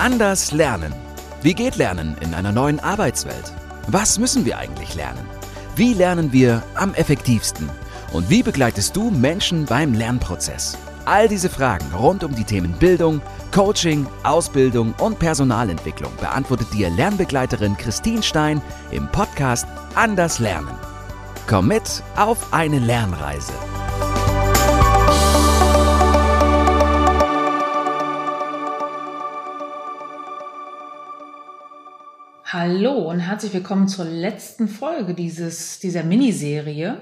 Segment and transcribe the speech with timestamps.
[0.00, 0.94] Anders lernen.
[1.42, 3.52] Wie geht Lernen in einer neuen Arbeitswelt?
[3.86, 5.26] Was müssen wir eigentlich lernen?
[5.76, 7.68] Wie lernen wir am effektivsten?
[8.14, 10.78] Und wie begleitest du Menschen beim Lernprozess?
[11.04, 13.20] All diese Fragen rund um die Themen Bildung,
[13.54, 20.78] Coaching, Ausbildung und Personalentwicklung beantwortet dir Lernbegleiterin Christine Stein im Podcast Anders Lernen.
[21.46, 23.52] Komm mit auf eine Lernreise.
[32.72, 36.98] Hallo und herzlich willkommen zur letzten Folge dieses, dieser Miniserie.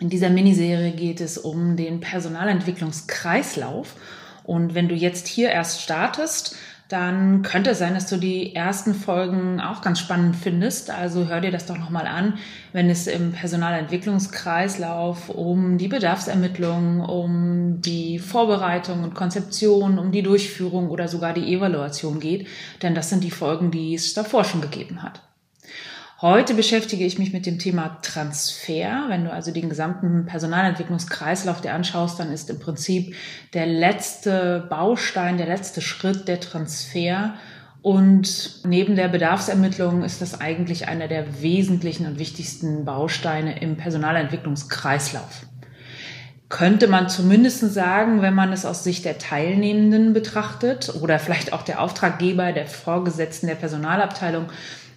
[0.00, 3.94] In dieser Miniserie geht es um den Personalentwicklungskreislauf.
[4.42, 6.56] Und wenn du jetzt hier erst startest,
[6.88, 10.90] dann könnte es sein, dass du die ersten Folgen auch ganz spannend findest.
[10.90, 12.38] Also hör dir das doch nochmal an,
[12.72, 20.88] wenn es im Personalentwicklungskreislauf um die Bedarfsermittlung, um die Vorbereitung und Konzeption, um die Durchführung
[20.88, 22.46] oder sogar die Evaluation geht.
[22.82, 25.20] Denn das sind die Folgen, die es davor schon gegeben hat.
[26.20, 29.04] Heute beschäftige ich mich mit dem Thema Transfer.
[29.06, 33.14] Wenn du also den gesamten Personalentwicklungskreislauf dir anschaust, dann ist im Prinzip
[33.54, 37.34] der letzte Baustein, der letzte Schritt der Transfer.
[37.82, 45.46] Und neben der Bedarfsermittlung ist das eigentlich einer der wesentlichen und wichtigsten Bausteine im Personalentwicklungskreislauf.
[46.48, 51.62] Könnte man zumindest sagen, wenn man es aus Sicht der Teilnehmenden betrachtet oder vielleicht auch
[51.62, 54.46] der Auftraggeber, der Vorgesetzten der Personalabteilung,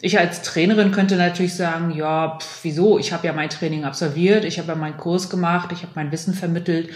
[0.04, 2.98] ich als Trainerin könnte natürlich sagen, ja, pf, wieso?
[2.98, 6.12] Ich habe ja mein Training absolviert, ich habe ja meinen Kurs gemacht, ich habe mein
[6.12, 6.90] Wissen vermittelt.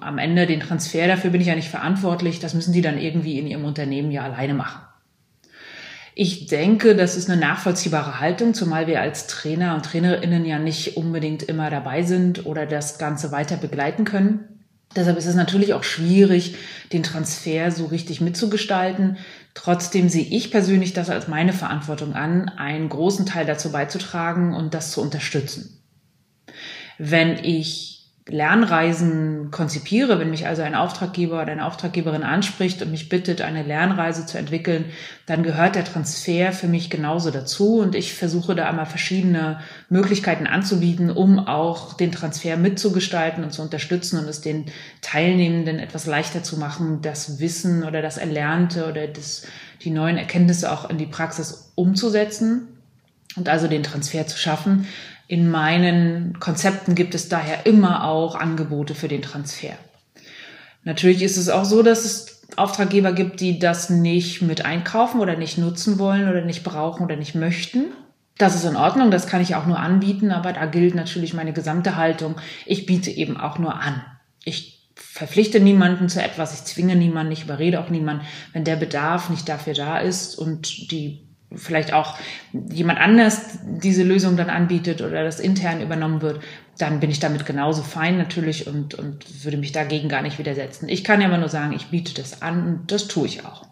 [0.00, 2.40] Am Ende den Transfer dafür bin ich ja nicht verantwortlich.
[2.40, 4.80] Das müssen die dann irgendwie in ihrem Unternehmen ja alleine machen.
[6.22, 10.98] Ich denke, das ist eine nachvollziehbare Haltung, zumal wir als Trainer und Trainerinnen ja nicht
[10.98, 14.60] unbedingt immer dabei sind oder das Ganze weiter begleiten können.
[14.94, 16.56] Deshalb ist es natürlich auch schwierig,
[16.92, 19.16] den Transfer so richtig mitzugestalten.
[19.54, 24.74] Trotzdem sehe ich persönlich das als meine Verantwortung an, einen großen Teil dazu beizutragen und
[24.74, 25.82] das zu unterstützen.
[26.98, 33.08] Wenn ich Lernreisen konzipiere, wenn mich also ein Auftraggeber oder eine Auftraggeberin anspricht und mich
[33.08, 34.84] bittet, eine Lernreise zu entwickeln,
[35.26, 40.46] dann gehört der Transfer für mich genauso dazu und ich versuche da einmal verschiedene Möglichkeiten
[40.46, 44.66] anzubieten, um auch den Transfer mitzugestalten und zu unterstützen und es den
[45.00, 49.46] Teilnehmenden etwas leichter zu machen, das Wissen oder das Erlernte oder das,
[49.82, 52.68] die neuen Erkenntnisse auch in die Praxis umzusetzen
[53.36, 54.86] und also den Transfer zu schaffen.
[55.30, 59.74] In meinen Konzepten gibt es daher immer auch Angebote für den Transfer.
[60.82, 65.36] Natürlich ist es auch so, dass es Auftraggeber gibt, die das nicht mit einkaufen oder
[65.36, 67.92] nicht nutzen wollen oder nicht brauchen oder nicht möchten.
[68.38, 71.52] Das ist in Ordnung, das kann ich auch nur anbieten, aber da gilt natürlich meine
[71.52, 72.34] gesamte Haltung.
[72.66, 74.02] Ich biete eben auch nur an.
[74.42, 79.30] Ich verpflichte niemanden zu etwas, ich zwinge niemanden, ich überrede auch niemanden, wenn der Bedarf
[79.30, 82.16] nicht dafür da ist und die vielleicht auch
[82.52, 86.42] jemand anders diese Lösung dann anbietet oder das intern übernommen wird,
[86.78, 90.88] dann bin ich damit genauso fein natürlich und, und würde mich dagegen gar nicht widersetzen.
[90.88, 93.66] Ich kann ja immer nur sagen, ich biete das an und das tue ich auch.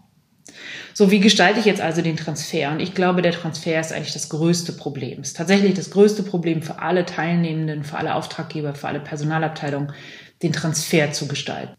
[0.92, 2.72] So, wie gestalte ich jetzt also den Transfer?
[2.72, 5.20] Und ich glaube, der Transfer ist eigentlich das größte Problem.
[5.20, 9.92] Es ist tatsächlich das größte Problem für alle Teilnehmenden, für alle Auftraggeber, für alle Personalabteilungen,
[10.42, 11.74] den Transfer zu gestalten.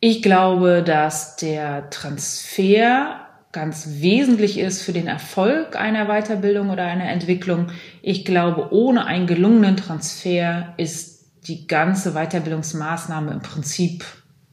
[0.00, 3.25] Ich glaube, dass der Transfer
[3.56, 7.68] ganz wesentlich ist für den Erfolg einer Weiterbildung oder einer Entwicklung.
[8.02, 14.04] Ich glaube, ohne einen gelungenen Transfer ist die ganze Weiterbildungsmaßnahme im Prinzip,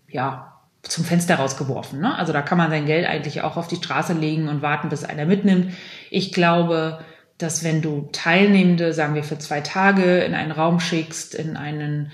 [0.07, 0.53] ja,
[0.83, 1.99] zum Fenster rausgeworfen.
[1.99, 2.17] Ne?
[2.17, 5.03] Also da kann man sein Geld eigentlich auch auf die Straße legen und warten, bis
[5.03, 5.73] einer mitnimmt.
[6.09, 6.99] Ich glaube,
[7.37, 12.09] dass wenn du Teilnehmende, sagen wir für zwei Tage, in einen Raum schickst, in einen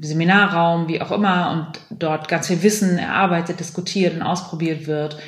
[0.00, 5.18] Seminarraum, wie auch immer, und dort ganz viel Wissen erarbeitet, diskutiert und ausprobiert wird,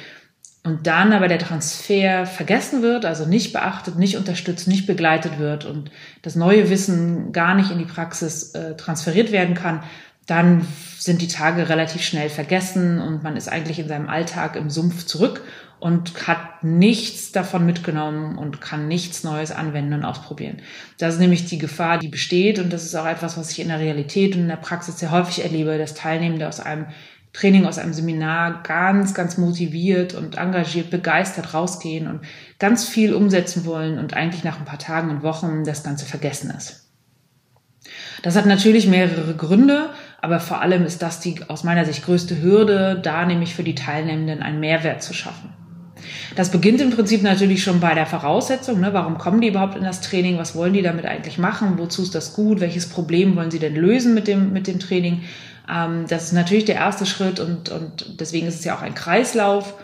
[0.63, 5.65] und dann aber der Transfer vergessen wird, also nicht beachtet, nicht unterstützt, nicht begleitet wird
[5.65, 5.91] und
[6.23, 9.83] das neue Wissen gar nicht in die Praxis äh, transferiert werden kann,
[10.27, 10.67] dann
[10.99, 15.07] sind die Tage relativ schnell vergessen und man ist eigentlich in seinem Alltag im Sumpf
[15.07, 15.43] zurück
[15.81, 20.59] und hat nichts davon mitgenommen und kann nichts Neues anwenden und ausprobieren.
[20.99, 23.69] Das ist nämlich die Gefahr, die besteht und das ist auch etwas, was ich in
[23.69, 26.87] der Realität und in der Praxis sehr häufig erlebe, dass Teilnehmende aus einem
[27.33, 32.21] Training aus einem Seminar ganz, ganz motiviert und engagiert, begeistert rausgehen und
[32.59, 36.51] ganz viel umsetzen wollen und eigentlich nach ein paar Tagen und Wochen das Ganze vergessen
[36.51, 36.89] ist.
[38.23, 39.91] Das hat natürlich mehrere Gründe,
[40.21, 43.75] aber vor allem ist das die aus meiner Sicht größte Hürde, da nämlich für die
[43.75, 45.51] Teilnehmenden einen Mehrwert zu schaffen.
[46.37, 48.81] Das beginnt im Prinzip natürlich schon bei der Voraussetzung.
[48.81, 48.93] Ne?
[48.93, 50.39] Warum kommen die überhaupt in das Training?
[50.39, 51.79] Was wollen die damit eigentlich machen?
[51.79, 52.61] Wozu ist das gut?
[52.61, 55.23] Welches Problem wollen sie denn lösen mit dem, mit dem Training?
[55.71, 58.95] Ähm, das ist natürlich der erste Schritt und, und deswegen ist es ja auch ein
[58.95, 59.75] Kreislauf.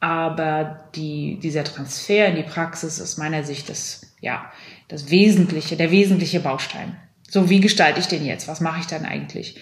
[0.00, 4.50] aber die, dieser Transfer in die Praxis ist meiner Sicht das, ja,
[4.88, 6.96] das Wesentliche, der wesentliche Baustein.
[7.28, 8.46] So, wie gestalte ich den jetzt?
[8.46, 9.56] Was mache ich dann eigentlich?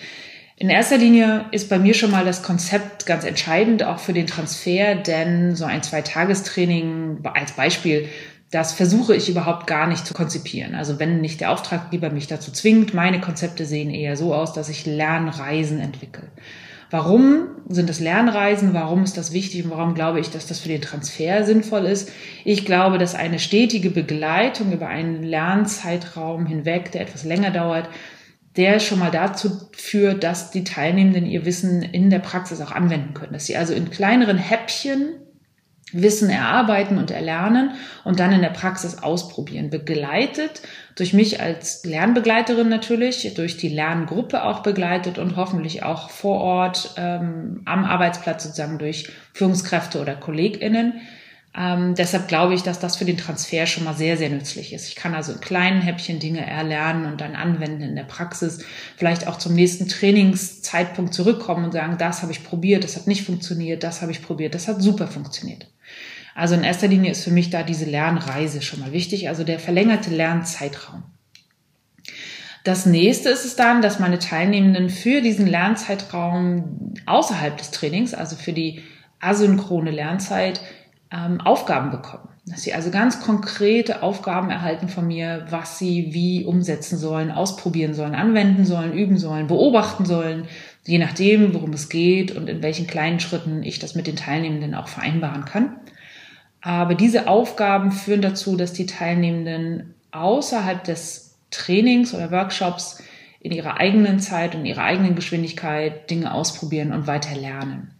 [0.56, 4.26] In erster Linie ist bei mir schon mal das Konzept ganz entscheidend, auch für den
[4.26, 8.08] Transfer, denn so ein Zweitagestraining als Beispiel,
[8.54, 10.76] das versuche ich überhaupt gar nicht zu konzipieren.
[10.76, 14.68] Also wenn nicht der Auftraggeber mich dazu zwingt, meine Konzepte sehen eher so aus, dass
[14.68, 16.28] ich Lernreisen entwickle.
[16.88, 18.72] Warum sind das Lernreisen?
[18.72, 22.12] Warum ist das wichtig und warum glaube ich, dass das für den Transfer sinnvoll ist?
[22.44, 27.88] Ich glaube, dass eine stetige Begleitung über einen Lernzeitraum hinweg, der etwas länger dauert,
[28.56, 33.14] der schon mal dazu führt, dass die Teilnehmenden ihr Wissen in der Praxis auch anwenden
[33.14, 33.32] können.
[33.32, 35.23] Dass sie also in kleineren Häppchen
[35.94, 37.72] Wissen erarbeiten und erlernen
[38.04, 39.70] und dann in der Praxis ausprobieren.
[39.70, 40.62] Begleitet
[40.96, 46.94] durch mich als Lernbegleiterin natürlich, durch die Lerngruppe auch begleitet und hoffentlich auch vor Ort
[46.96, 50.94] ähm, am Arbeitsplatz sozusagen durch Führungskräfte oder KollegInnen.
[51.56, 54.88] Ähm, deshalb glaube ich, dass das für den Transfer schon mal sehr, sehr nützlich ist.
[54.88, 58.64] Ich kann also in kleinen Häppchen Dinge erlernen und dann anwenden in der Praxis,
[58.96, 63.24] vielleicht auch zum nächsten Trainingszeitpunkt zurückkommen und sagen, das habe ich probiert, das hat nicht
[63.24, 65.68] funktioniert, das habe ich probiert, das hat super funktioniert.
[66.34, 69.58] Also in erster Linie ist für mich da diese Lernreise schon mal wichtig, also der
[69.58, 71.04] verlängerte Lernzeitraum.
[72.64, 78.36] Das nächste ist es dann, dass meine Teilnehmenden für diesen Lernzeitraum außerhalb des Trainings, also
[78.36, 78.82] für die
[79.20, 80.60] asynchrone Lernzeit,
[81.12, 82.28] ähm, Aufgaben bekommen.
[82.46, 87.94] Dass sie also ganz konkrete Aufgaben erhalten von mir, was sie wie umsetzen sollen, ausprobieren
[87.94, 90.46] sollen, anwenden sollen, üben sollen, beobachten sollen,
[90.84, 94.74] je nachdem, worum es geht und in welchen kleinen Schritten ich das mit den Teilnehmenden
[94.74, 95.76] auch vereinbaren kann.
[96.64, 103.02] Aber diese Aufgaben führen dazu, dass die Teilnehmenden außerhalb des Trainings oder Workshops
[103.40, 107.90] in ihrer eigenen Zeit und ihrer eigenen Geschwindigkeit Dinge ausprobieren und weiter lernen.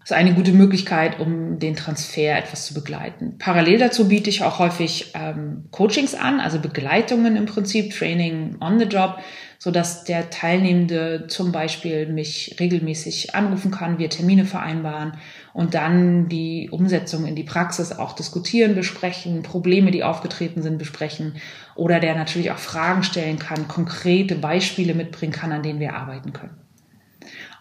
[0.00, 3.36] Das ist eine gute Möglichkeit, um den Transfer etwas zu begleiten.
[3.38, 8.78] Parallel dazu biete ich auch häufig ähm, Coachings an, also Begleitungen im Prinzip, Training on
[8.78, 9.18] the Job,
[9.58, 15.12] so dass der Teilnehmende zum Beispiel mich regelmäßig anrufen kann, wir Termine vereinbaren
[15.52, 21.36] und dann die Umsetzung in die Praxis auch diskutieren, besprechen, Probleme, die aufgetreten sind, besprechen
[21.74, 26.32] oder der natürlich auch Fragen stellen kann, konkrete Beispiele mitbringen kann, an denen wir arbeiten
[26.32, 26.56] können.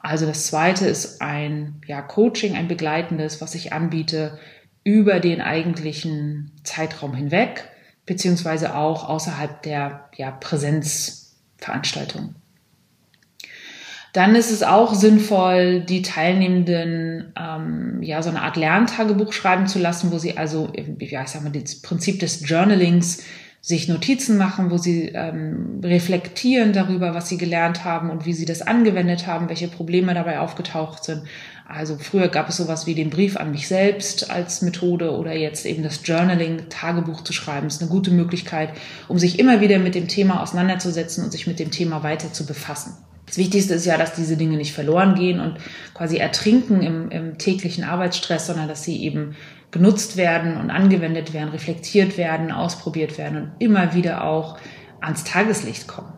[0.01, 4.39] Also das zweite ist ein ja, Coaching, ein begleitendes, was ich anbiete
[4.83, 7.69] über den eigentlichen Zeitraum hinweg,
[8.05, 12.35] beziehungsweise auch außerhalb der ja, Präsenz Veranstaltung.
[14.13, 19.77] Dann ist es auch sinnvoll, die Teilnehmenden ähm, ja so eine Art Lerntagebuch schreiben zu
[19.77, 23.23] lassen, wo sie also, ja, ich sag mal, das Prinzip des Journalings
[23.61, 28.45] sich Notizen machen, wo sie ähm, reflektieren darüber, was sie gelernt haben und wie sie
[28.45, 31.23] das angewendet haben, welche Probleme dabei aufgetaucht sind.
[31.67, 35.65] Also früher gab es sowas wie den Brief an mich selbst als Methode oder jetzt
[35.65, 38.69] eben das Journaling, Tagebuch zu schreiben, ist eine gute Möglichkeit,
[39.07, 42.45] um sich immer wieder mit dem Thema auseinanderzusetzen und sich mit dem Thema weiter zu
[42.45, 42.93] befassen.
[43.29, 45.57] Das Wichtigste ist ja, dass diese Dinge nicht verloren gehen und
[45.93, 49.35] quasi ertrinken im, im täglichen Arbeitsstress, sondern dass sie eben
[49.69, 54.57] genutzt werden und angewendet werden, reflektiert werden, ausprobiert werden und immer wieder auch
[54.99, 56.11] ans Tageslicht kommen.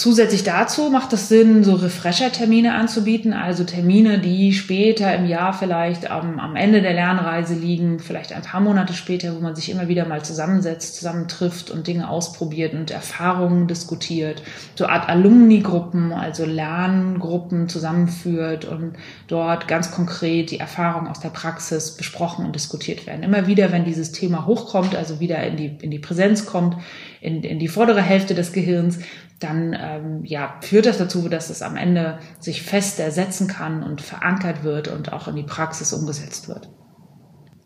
[0.00, 6.10] Zusätzlich dazu macht es Sinn, so Refresher-Termine anzubieten, also Termine, die später im Jahr vielleicht
[6.10, 9.88] am, am Ende der Lernreise liegen, vielleicht ein paar Monate später, wo man sich immer
[9.88, 14.42] wieder mal zusammensetzt, zusammentrifft und Dinge ausprobiert und Erfahrungen diskutiert.
[14.74, 18.94] So Art Alumni-Gruppen, also Lerngruppen zusammenführt und
[19.28, 23.22] dort ganz konkret die Erfahrungen aus der Praxis besprochen und diskutiert werden.
[23.22, 26.78] Immer wieder, wenn dieses Thema hochkommt, also wieder in die, in die Präsenz kommt,
[27.20, 29.00] in, in die vordere Hälfte des Gehirns,
[29.40, 34.00] dann ähm, ja, führt das dazu, dass es am Ende sich fest ersetzen kann und
[34.00, 36.68] verankert wird und auch in die Praxis umgesetzt wird.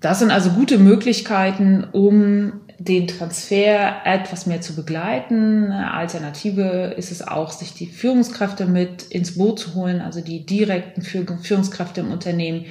[0.01, 5.73] Das sind also gute Möglichkeiten, um den Transfer etwas mehr zu begleiten.
[5.73, 10.45] Eine Alternative ist es auch, sich die Führungskräfte mit ins Boot zu holen, also die
[10.45, 12.67] direkten Führungskräfte im Unternehmen,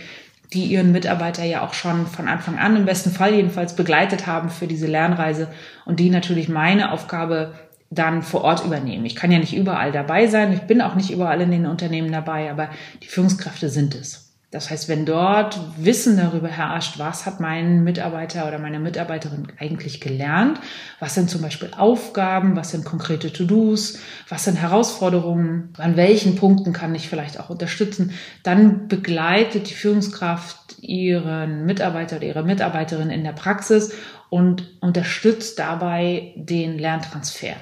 [0.53, 4.49] die ihren Mitarbeiter ja auch schon von Anfang an im besten Fall jedenfalls begleitet haben
[4.49, 5.47] für diese Lernreise
[5.85, 7.53] und die natürlich meine Aufgabe
[7.95, 9.05] dann vor Ort übernehmen.
[9.05, 12.11] Ich kann ja nicht überall dabei sein, ich bin auch nicht überall in den Unternehmen
[12.11, 12.69] dabei, aber
[13.01, 14.33] die Führungskräfte sind es.
[14.53, 19.99] Das heißt, wenn dort Wissen darüber herrscht, was hat mein Mitarbeiter oder meine Mitarbeiterin eigentlich
[19.99, 20.59] gelernt,
[20.99, 23.97] was sind zum Beispiel Aufgaben, was sind konkrete To-Dos,
[24.29, 30.75] was sind Herausforderungen, an welchen Punkten kann ich vielleicht auch unterstützen, dann begleitet die Führungskraft
[30.81, 33.91] ihren Mitarbeiter oder ihre Mitarbeiterin in der Praxis
[34.29, 37.55] und unterstützt dabei den Lerntransfer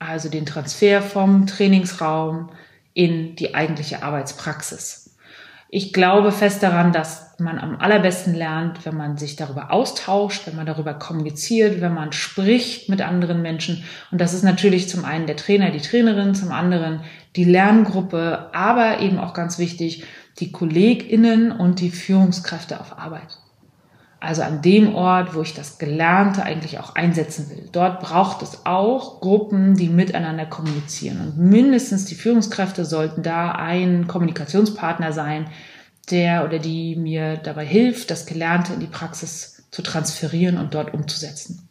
[0.00, 2.50] also den Transfer vom Trainingsraum
[2.94, 5.14] in die eigentliche Arbeitspraxis.
[5.68, 10.56] Ich glaube fest daran, dass man am allerbesten lernt, wenn man sich darüber austauscht, wenn
[10.56, 13.84] man darüber kommuniziert, wenn man spricht mit anderen Menschen.
[14.10, 17.02] Und das ist natürlich zum einen der Trainer, die Trainerin, zum anderen
[17.36, 20.04] die Lerngruppe, aber eben auch ganz wichtig,
[20.40, 23.39] die KollegInnen und die Führungskräfte auf Arbeit.
[24.20, 27.68] Also an dem Ort, wo ich das Gelernte eigentlich auch einsetzen will.
[27.72, 31.20] Dort braucht es auch Gruppen, die miteinander kommunizieren.
[31.20, 35.46] Und mindestens die Führungskräfte sollten da ein Kommunikationspartner sein,
[36.10, 40.92] der oder die mir dabei hilft, das Gelernte in die Praxis zu transferieren und dort
[40.92, 41.68] umzusetzen.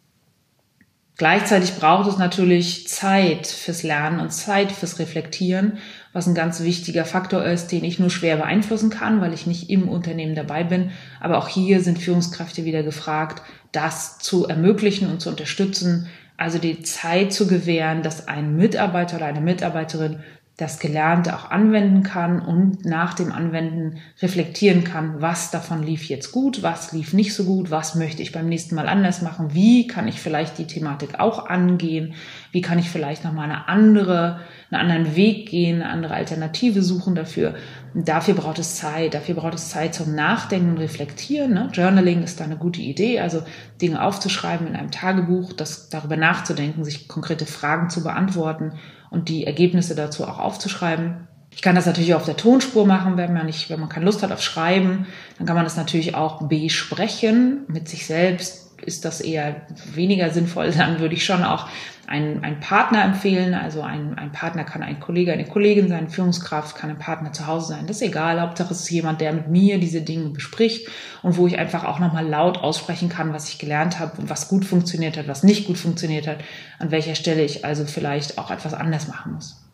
[1.16, 5.78] Gleichzeitig braucht es natürlich Zeit fürs Lernen und Zeit fürs Reflektieren,
[6.12, 9.70] was ein ganz wichtiger Faktor ist, den ich nur schwer beeinflussen kann, weil ich nicht
[9.70, 10.90] im Unternehmen dabei bin.
[11.20, 16.82] Aber auch hier sind Führungskräfte wieder gefragt, das zu ermöglichen und zu unterstützen, also die
[16.82, 20.20] Zeit zu gewähren, dass ein Mitarbeiter oder eine Mitarbeiterin
[20.60, 26.32] das Gelernte auch anwenden kann und nach dem Anwenden reflektieren kann, was davon lief jetzt
[26.32, 29.86] gut, was lief nicht so gut, was möchte ich beim nächsten Mal anders machen, wie
[29.86, 32.12] kann ich vielleicht die Thematik auch angehen,
[32.52, 34.40] wie kann ich vielleicht nochmal eine andere,
[34.70, 37.54] einen anderen Weg gehen, eine andere Alternative suchen dafür.
[37.94, 41.54] Und dafür braucht es Zeit, dafür braucht es Zeit zum Nachdenken und Reflektieren.
[41.54, 41.70] Ne?
[41.72, 43.42] Journaling ist da eine gute Idee, also
[43.80, 48.72] Dinge aufzuschreiben in einem Tagebuch, das darüber nachzudenken, sich konkrete Fragen zu beantworten
[49.10, 51.28] und die Ergebnisse dazu auch aufzuschreiben.
[51.50, 54.06] Ich kann das natürlich auch auf der Tonspur machen, wenn man nicht, wenn man keine
[54.06, 58.69] Lust hat auf Schreiben, dann kann man das natürlich auch besprechen mit sich selbst.
[58.84, 59.62] Ist das eher
[59.94, 61.68] weniger sinnvoll, dann würde ich schon auch
[62.10, 63.54] einen, einen Partner empfehlen.
[63.54, 67.46] Also ein, ein Partner kann ein Kollege, eine Kollegin sein, Führungskraft kann ein Partner zu
[67.46, 67.86] Hause sein.
[67.86, 68.40] Das ist egal.
[68.40, 70.88] Hauptsache es ist jemand, der mit mir diese Dinge bespricht
[71.22, 74.48] und wo ich einfach auch nochmal laut aussprechen kann, was ich gelernt habe und was
[74.48, 76.38] gut funktioniert hat, was nicht gut funktioniert hat,
[76.80, 79.64] an welcher Stelle ich also vielleicht auch etwas anders machen muss.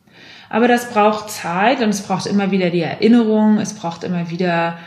[0.48, 4.78] Aber das braucht Zeit und es braucht immer wieder die Erinnerung, es braucht immer wieder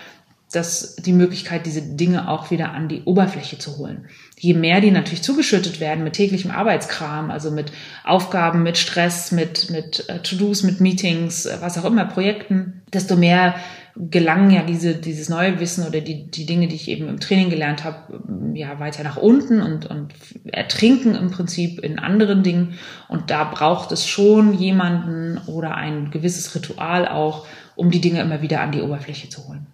[0.51, 4.07] das, die Möglichkeit, diese Dinge auch wieder an die Oberfläche zu holen.
[4.37, 7.71] Je mehr die natürlich zugeschüttet werden mit täglichem Arbeitskram, also mit
[8.03, 13.15] Aufgaben, mit Stress, mit, mit äh, To-Dos, mit Meetings, äh, was auch immer, Projekten, desto
[13.15, 13.55] mehr
[13.95, 17.49] gelangen ja diese, dieses neue Wissen oder die, die Dinge, die ich eben im Training
[17.49, 18.21] gelernt habe,
[18.55, 20.13] ja weiter nach unten und, und
[20.45, 22.75] ertrinken im Prinzip in anderen Dingen.
[23.07, 28.41] Und da braucht es schon jemanden oder ein gewisses Ritual auch, um die Dinge immer
[28.41, 29.67] wieder an die Oberfläche zu holen.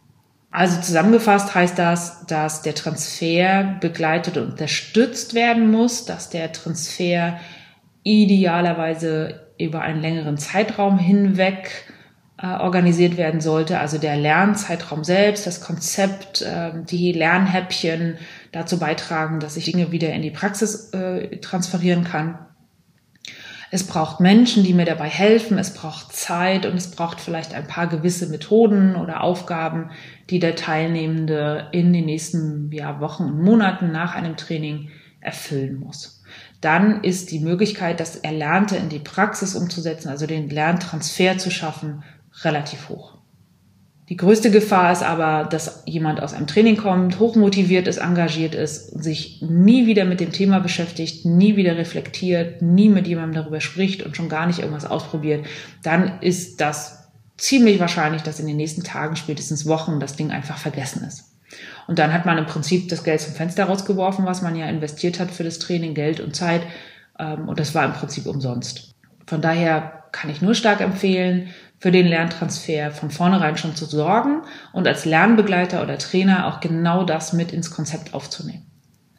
[0.56, 7.38] Also zusammengefasst heißt das, dass der Transfer begleitet und unterstützt werden muss, dass der Transfer
[8.04, 11.92] idealerweise über einen längeren Zeitraum hinweg
[12.42, 13.80] äh, organisiert werden sollte.
[13.80, 18.18] Also der Lernzeitraum selbst, das Konzept, äh, die Lernhäppchen
[18.54, 22.40] dazu beitragen, dass ich Dinge wieder in die Praxis äh, transferieren kann.
[23.72, 25.58] Es braucht Menschen, die mir dabei helfen.
[25.58, 29.90] Es braucht Zeit und es braucht vielleicht ein paar gewisse Methoden oder Aufgaben,
[30.30, 36.24] die der Teilnehmende in den nächsten ja, Wochen und Monaten nach einem Training erfüllen muss.
[36.62, 42.04] Dann ist die Möglichkeit, das Erlernte in die Praxis umzusetzen, also den Lerntransfer zu schaffen,
[42.44, 43.18] relativ hoch.
[44.10, 49.04] Die größte Gefahr ist aber, dass jemand aus einem Training kommt, hochmotiviert ist, engagiert ist,
[49.04, 54.04] sich nie wieder mit dem Thema beschäftigt, nie wieder reflektiert, nie mit jemandem darüber spricht
[54.04, 55.46] und schon gar nicht irgendwas ausprobiert.
[55.82, 60.60] Dann ist das ziemlich wahrscheinlich, dass in den nächsten Tagen, spätestens Wochen, das Ding einfach
[60.60, 61.32] vergessen ist.
[61.88, 65.20] Und dann hat man im Prinzip das Geld zum Fenster rausgeworfen, was man ja investiert
[65.20, 66.62] hat für das Training, Geld und Zeit.
[67.18, 68.94] Ähm, und das war im Prinzip umsonst.
[69.26, 71.50] Von daher kann ich nur stark empfehlen,
[71.86, 74.42] für den Lerntransfer von vornherein schon zu sorgen
[74.74, 78.66] und als Lernbegleiter oder Trainer auch genau das mit ins Konzept aufzunehmen.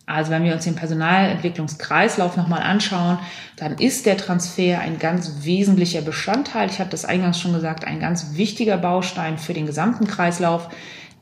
[0.05, 3.21] Also wenn wir uns den Personalentwicklungskreislauf nochmal anschauen,
[3.55, 6.69] dann ist der Transfer ein ganz wesentlicher Bestandteil.
[6.69, 10.69] Ich habe das eingangs schon gesagt, ein ganz wichtiger Baustein für den gesamten Kreislauf,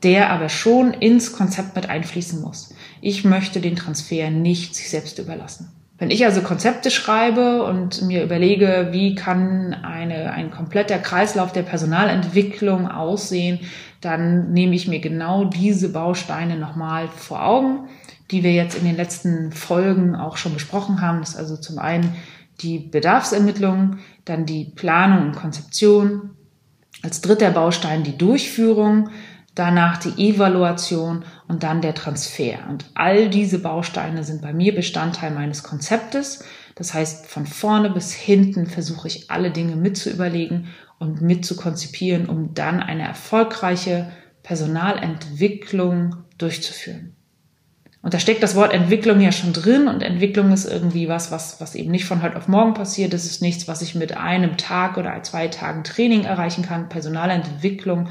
[0.01, 2.73] der aber schon ins Konzept mit einfließen muss.
[3.01, 5.74] Ich möchte den Transfer nicht sich selbst überlassen.
[5.97, 11.61] Wenn ich also Konzepte schreibe und mir überlege, wie kann eine, ein kompletter Kreislauf der
[11.61, 13.59] Personalentwicklung aussehen,
[14.01, 17.87] dann nehme ich mir genau diese Bausteine nochmal vor Augen,
[18.29, 21.21] die wir jetzt in den letzten Folgen auch schon besprochen haben.
[21.21, 22.13] Das ist also zum einen
[22.61, 26.31] die Bedarfsermittlung, dann die Planung und Konzeption,
[27.03, 29.09] als dritter Baustein die Durchführung,
[29.55, 32.59] danach die Evaluation und dann der Transfer.
[32.69, 36.43] Und all diese Bausteine sind bei mir Bestandteil meines Konzeptes.
[36.75, 40.67] Das heißt, von vorne bis hinten versuche ich alle Dinge mit zu überlegen
[40.99, 44.11] und mit zu konzipieren, um dann eine erfolgreiche
[44.43, 47.15] Personalentwicklung durchzuführen.
[48.05, 51.59] Und da steckt das Wort Entwicklung ja schon drin und Entwicklung ist irgendwie was, was,
[51.59, 53.13] was eben nicht von heute auf morgen passiert.
[53.13, 56.87] Das ist nichts, was ich mit einem Tag oder zwei Tagen Training erreichen kann.
[56.87, 58.09] Personalentwicklung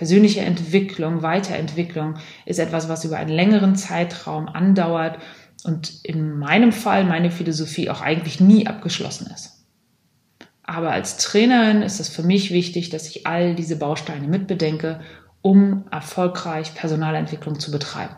[0.00, 2.14] Persönliche Entwicklung, Weiterentwicklung
[2.46, 5.18] ist etwas, was über einen längeren Zeitraum andauert
[5.64, 9.66] und in meinem Fall meine Philosophie auch eigentlich nie abgeschlossen ist.
[10.62, 15.00] Aber als Trainerin ist es für mich wichtig, dass ich all diese Bausteine mitbedenke,
[15.42, 18.16] um erfolgreich Personalentwicklung zu betreiben.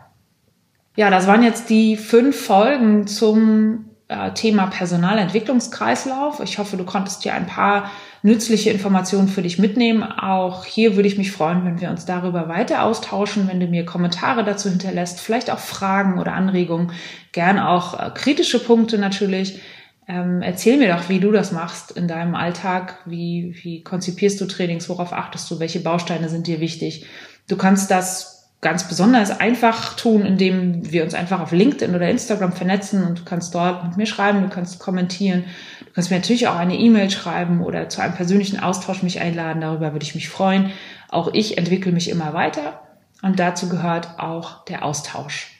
[0.95, 3.89] Ja, das waren jetzt die fünf Folgen zum
[4.33, 6.39] Thema Personalentwicklungskreislauf.
[6.41, 7.91] Ich hoffe, du konntest hier ein paar
[8.21, 10.03] nützliche Informationen für dich mitnehmen.
[10.03, 13.85] Auch hier würde ich mich freuen, wenn wir uns darüber weiter austauschen, wenn du mir
[13.85, 16.91] Kommentare dazu hinterlässt, vielleicht auch Fragen oder Anregungen,
[17.33, 19.59] gern auch äh, kritische Punkte natürlich.
[20.07, 22.99] Ähm, erzähl mir doch, wie du das machst in deinem Alltag.
[23.05, 24.89] Wie, wie konzipierst du Trainings?
[24.89, 25.59] Worauf achtest du?
[25.59, 27.05] Welche Bausteine sind dir wichtig?
[27.47, 28.32] Du kannst das
[28.63, 33.23] ganz besonders einfach tun, indem wir uns einfach auf LinkedIn oder Instagram vernetzen und du
[33.23, 35.43] kannst dort mit mir schreiben, du kannst kommentieren,
[35.81, 39.61] du kannst mir natürlich auch eine E-Mail schreiben oder zu einem persönlichen Austausch mich einladen,
[39.61, 40.71] darüber würde ich mich freuen.
[41.09, 42.79] Auch ich entwickle mich immer weiter
[43.21, 45.51] und dazu gehört auch der Austausch.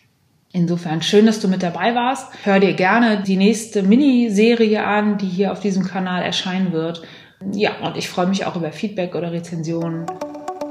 [0.51, 2.27] Insofern schön, dass du mit dabei warst.
[2.43, 7.03] Hör dir gerne die nächste Miniserie an, die hier auf diesem Kanal erscheinen wird.
[7.51, 10.05] Ja, und ich freue mich auch über Feedback oder Rezensionen.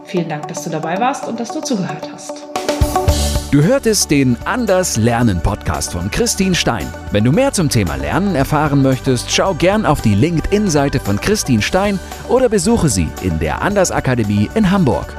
[0.05, 2.33] Vielen Dank, dass du dabei warst und dass du zugehört hast.
[3.51, 6.87] Du hörtest den Anders Lernen Podcast von Christine Stein.
[7.11, 11.61] Wenn du mehr zum Thema Lernen erfahren möchtest, schau gern auf die LinkedIn-Seite von Christine
[11.61, 15.15] Stein oder besuche sie in der Anders Akademie in Hamburg.